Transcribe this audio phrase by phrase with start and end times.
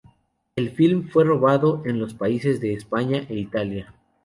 [0.55, 3.93] El film fue rodado en los países de España e Italia.